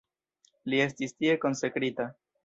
[0.73, 2.09] Li estis tie konsekrita.